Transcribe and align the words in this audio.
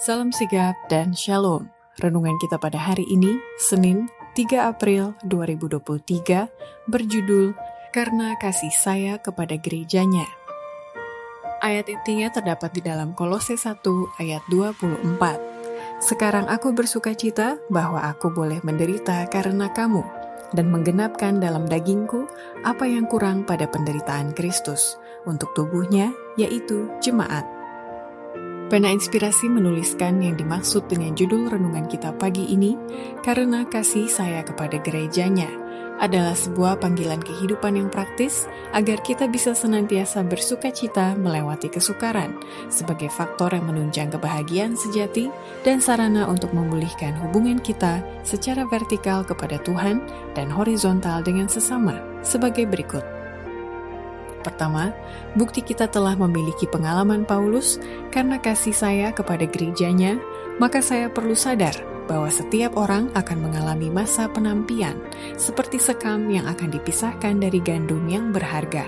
Salam 0.00 0.32
sigap 0.32 0.80
dan 0.88 1.12
shalom. 1.12 1.68
Renungan 2.00 2.32
kita 2.40 2.56
pada 2.56 2.80
hari 2.80 3.04
ini, 3.12 3.36
Senin 3.60 4.08
3 4.32 4.72
April 4.72 5.12
2023, 5.28 6.48
berjudul 6.88 7.52
Karena 7.92 8.32
Kasih 8.40 8.72
Saya 8.72 9.20
Kepada 9.20 9.60
Gerejanya. 9.60 10.24
Ayat 11.60 11.92
intinya 11.92 12.32
terdapat 12.32 12.72
di 12.72 12.80
dalam 12.80 13.12
Kolose 13.12 13.60
1 13.60 13.76
ayat 14.16 14.40
24. 14.48 15.04
Sekarang 16.00 16.48
aku 16.48 16.72
bersuka 16.72 17.12
cita 17.12 17.60
bahwa 17.68 18.00
aku 18.00 18.32
boleh 18.32 18.64
menderita 18.64 19.28
karena 19.28 19.68
kamu, 19.68 20.00
dan 20.56 20.72
menggenapkan 20.72 21.44
dalam 21.44 21.68
dagingku 21.68 22.24
apa 22.64 22.88
yang 22.88 23.04
kurang 23.04 23.44
pada 23.44 23.68
penderitaan 23.68 24.32
Kristus, 24.32 24.96
untuk 25.28 25.52
tubuhnya, 25.52 26.08
yaitu 26.40 26.88
jemaat 27.04 27.59
Pena 28.70 28.86
Inspirasi 28.94 29.50
menuliskan 29.50 30.22
yang 30.22 30.38
dimaksud 30.38 30.86
dengan 30.86 31.18
judul 31.18 31.50
renungan 31.50 31.90
kita 31.90 32.14
pagi 32.14 32.54
ini 32.54 32.78
karena 33.18 33.66
kasih 33.66 34.06
saya 34.06 34.46
kepada 34.46 34.78
gerejanya 34.78 35.50
adalah 35.98 36.38
sebuah 36.38 36.78
panggilan 36.78 37.18
kehidupan 37.18 37.74
yang 37.74 37.90
praktis 37.90 38.46
agar 38.70 39.02
kita 39.02 39.26
bisa 39.26 39.58
senantiasa 39.58 40.22
bersuka 40.22 40.70
cita 40.70 41.18
melewati 41.18 41.66
kesukaran 41.66 42.38
sebagai 42.70 43.10
faktor 43.10 43.58
yang 43.58 43.66
menunjang 43.66 44.06
kebahagiaan 44.14 44.78
sejati 44.78 45.34
dan 45.66 45.82
sarana 45.82 46.30
untuk 46.30 46.54
memulihkan 46.54 47.18
hubungan 47.26 47.58
kita 47.58 48.06
secara 48.22 48.62
vertikal 48.70 49.26
kepada 49.26 49.58
Tuhan 49.66 49.98
dan 50.38 50.46
horizontal 50.46 51.26
dengan 51.26 51.50
sesama 51.50 51.98
sebagai 52.22 52.70
berikut. 52.70 53.19
Pertama, 54.40 54.96
bukti 55.36 55.60
kita 55.60 55.84
telah 55.88 56.16
memiliki 56.16 56.64
pengalaman 56.64 57.28
Paulus 57.28 57.76
karena 58.08 58.40
kasih 58.40 58.72
saya 58.72 59.08
kepada 59.12 59.44
gerejanya, 59.44 60.16
maka 60.56 60.80
saya 60.80 61.12
perlu 61.12 61.36
sadar 61.36 61.76
bahwa 62.08 62.26
setiap 62.26 62.74
orang 62.74 63.06
akan 63.14 63.38
mengalami 63.38 63.86
masa 63.86 64.26
penampian, 64.26 64.98
seperti 65.38 65.78
sekam 65.78 66.26
yang 66.26 66.48
akan 66.50 66.74
dipisahkan 66.74 67.38
dari 67.38 67.62
gandum 67.62 68.02
yang 68.10 68.34
berharga. 68.34 68.82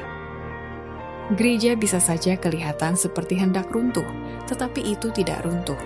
Gereja 1.38 1.78
bisa 1.78 2.02
saja 2.02 2.34
kelihatan 2.34 2.98
seperti 2.98 3.38
hendak 3.38 3.70
runtuh, 3.70 4.04
tetapi 4.50 4.82
itu 4.82 5.14
tidak 5.14 5.46
runtuh. 5.46 5.78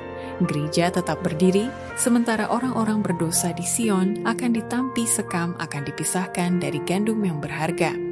Gereja 0.42 0.88
tetap 0.88 1.20
berdiri, 1.20 1.68
sementara 1.96 2.48
orang-orang 2.48 3.04
berdosa 3.04 3.52
di 3.52 3.64
Sion 3.64 4.24
akan 4.24 4.50
ditampi 4.56 5.04
sekam 5.04 5.52
akan 5.60 5.82
dipisahkan 5.86 6.60
dari 6.60 6.80
gandum 6.88 7.20
yang 7.20 7.40
berharga. 7.40 8.05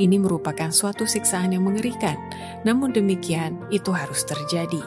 Ini 0.00 0.16
merupakan 0.16 0.72
suatu 0.72 1.04
siksaan 1.04 1.52
yang 1.52 1.68
mengerikan, 1.68 2.16
namun 2.64 2.96
demikian 2.96 3.60
itu 3.68 3.92
harus 3.92 4.24
terjadi. 4.24 4.80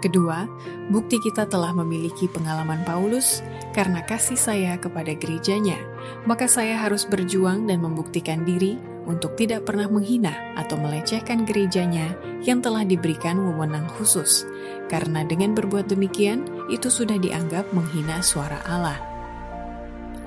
Kedua, 0.00 0.48
bukti 0.88 1.18
kita 1.20 1.44
telah 1.44 1.74
memiliki 1.76 2.24
pengalaman 2.30 2.86
Paulus 2.86 3.44
karena 3.76 4.00
kasih 4.06 4.38
saya 4.38 4.78
kepada 4.78 5.12
gerejanya, 5.12 5.76
maka 6.24 6.46
saya 6.46 6.78
harus 6.78 7.04
berjuang 7.04 7.68
dan 7.68 7.82
membuktikan 7.82 8.46
diri 8.46 8.80
untuk 9.04 9.34
tidak 9.34 9.66
pernah 9.68 9.90
menghina 9.90 10.32
atau 10.54 10.78
melecehkan 10.78 11.44
gerejanya 11.44 12.14
yang 12.46 12.64
telah 12.64 12.86
diberikan 12.86 13.42
wewenang 13.42 13.90
khusus, 13.98 14.48
karena 14.88 15.26
dengan 15.26 15.52
berbuat 15.52 15.90
demikian 15.90 16.46
itu 16.72 16.88
sudah 16.88 17.18
dianggap 17.18 17.68
menghina 17.74 18.24
suara 18.24 18.62
Allah. 18.70 19.09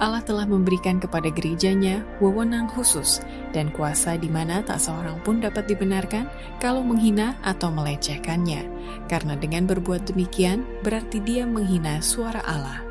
Allah 0.04 0.20
telah 0.20 0.44
memberikan 0.44 1.00
kepada 1.00 1.32
gerejanya 1.32 2.04
wewenang 2.20 2.68
khusus 2.68 3.24
dan 3.56 3.72
kuasa 3.72 4.20
di 4.20 4.28
mana 4.28 4.60
tak 4.60 4.84
seorang 4.84 5.16
pun 5.24 5.40
dapat 5.40 5.64
dibenarkan 5.64 6.28
kalau 6.60 6.84
menghina 6.84 7.40
atau 7.40 7.72
melecehkannya, 7.72 8.68
karena 9.08 9.40
dengan 9.40 9.64
berbuat 9.64 10.12
demikian 10.12 10.68
berarti 10.84 11.24
dia 11.24 11.48
menghina 11.48 12.04
suara 12.04 12.44
Allah. 12.44 12.84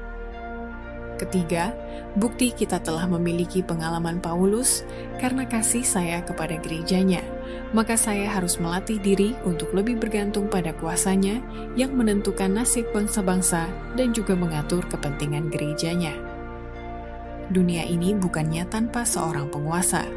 Ketiga, 1.20 1.76
bukti 2.16 2.48
kita 2.48 2.80
telah 2.80 3.04
memiliki 3.04 3.60
pengalaman 3.60 4.16
Paulus 4.16 4.80
karena 5.20 5.44
kasih 5.44 5.84
saya 5.84 6.24
kepada 6.24 6.56
gerejanya, 6.64 7.20
maka 7.76 7.92
saya 7.92 8.24
harus 8.24 8.56
melatih 8.56 8.96
diri 8.96 9.36
untuk 9.44 9.68
lebih 9.76 10.00
bergantung 10.00 10.48
pada 10.48 10.72
kuasanya 10.80 11.44
yang 11.76 11.92
menentukan 11.92 12.56
nasib 12.56 12.88
bangsa-bangsa 12.96 13.68
dan 14.00 14.16
juga 14.16 14.32
mengatur 14.32 14.80
kepentingan 14.88 15.52
gerejanya. 15.52 16.31
Dunia 17.52 17.84
ini 17.84 18.16
bukannya 18.16 18.64
tanpa 18.72 19.04
seorang 19.04 19.52
penguasa. 19.52 20.08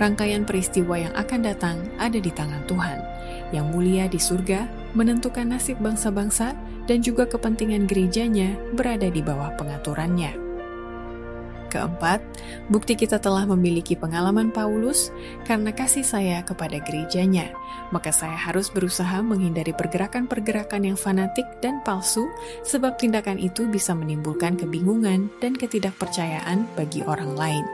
Rangkaian 0.00 0.48
peristiwa 0.48 0.96
yang 0.96 1.12
akan 1.12 1.40
datang 1.44 1.76
ada 2.00 2.16
di 2.16 2.32
tangan 2.32 2.64
Tuhan, 2.64 2.98
yang 3.52 3.68
mulia 3.68 4.08
di 4.08 4.16
surga, 4.16 4.64
menentukan 4.96 5.52
nasib 5.52 5.76
bangsa-bangsa, 5.84 6.56
dan 6.88 7.04
juga 7.04 7.28
kepentingan 7.28 7.84
gerejanya 7.84 8.56
berada 8.72 9.12
di 9.12 9.20
bawah 9.20 9.52
pengaturannya. 9.60 10.47
Keempat, 11.68 12.24
bukti 12.72 12.96
kita 12.96 13.20
telah 13.20 13.44
memiliki 13.44 13.92
pengalaman 13.92 14.48
Paulus 14.48 15.12
karena 15.44 15.68
kasih 15.68 16.00
saya 16.00 16.40
kepada 16.40 16.80
gerejanya, 16.80 17.52
maka 17.92 18.08
saya 18.08 18.36
harus 18.36 18.72
berusaha 18.72 19.20
menghindari 19.20 19.76
pergerakan-pergerakan 19.76 20.88
yang 20.88 20.96
fanatik 20.96 21.44
dan 21.60 21.84
palsu, 21.84 22.24
sebab 22.64 22.96
tindakan 22.96 23.36
itu 23.36 23.68
bisa 23.68 23.92
menimbulkan 23.92 24.56
kebingungan 24.56 25.28
dan 25.44 25.52
ketidakpercayaan 25.52 26.64
bagi 26.72 27.04
orang 27.04 27.36
lain. 27.36 27.64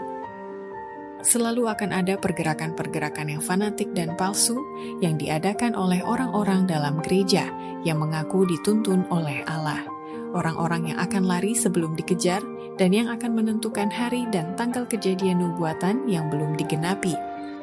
Selalu 1.24 1.70
akan 1.70 1.94
ada 1.94 2.18
pergerakan-pergerakan 2.18 3.38
yang 3.38 3.40
fanatik 3.40 3.94
dan 3.94 4.12
palsu 4.18 4.58
yang 5.00 5.16
diadakan 5.16 5.72
oleh 5.72 6.02
orang-orang 6.04 6.66
dalam 6.66 7.00
gereja 7.00 7.48
yang 7.86 8.02
mengaku 8.02 8.44
dituntun 8.44 9.08
oleh 9.08 9.40
Allah 9.48 9.94
orang-orang 10.34 10.92
yang 10.92 10.98
akan 10.98 11.24
lari 11.24 11.54
sebelum 11.54 11.94
dikejar, 11.94 12.42
dan 12.80 12.90
yang 12.90 13.10
akan 13.10 13.36
menentukan 13.38 13.90
hari 13.90 14.26
dan 14.34 14.54
tanggal 14.58 14.86
kejadian 14.86 15.42
nubuatan 15.42 16.06
yang 16.10 16.30
belum 16.30 16.58
digenapi. 16.58 17.14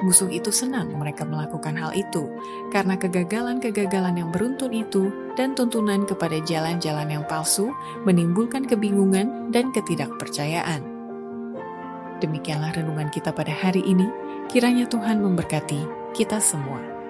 Musuh 0.02 0.34
itu 0.34 0.50
senang 0.50 0.90
mereka 0.98 1.22
melakukan 1.22 1.78
hal 1.78 1.94
itu, 1.94 2.26
karena 2.74 2.98
kegagalan-kegagalan 2.98 4.18
yang 4.18 4.30
beruntun 4.34 4.74
itu 4.74 5.14
dan 5.38 5.54
tuntunan 5.54 6.10
kepada 6.10 6.42
jalan-jalan 6.42 7.06
yang 7.06 7.24
palsu 7.30 7.70
menimbulkan 8.02 8.66
kebingungan 8.66 9.54
dan 9.54 9.70
ketidakpercayaan. 9.70 10.82
Demikianlah 12.18 12.74
renungan 12.74 13.14
kita 13.14 13.30
pada 13.34 13.54
hari 13.54 13.86
ini. 13.86 14.10
Kiranya 14.50 14.90
Tuhan 14.90 15.22
memberkati 15.22 16.14
kita 16.18 16.42
semua. 16.42 17.01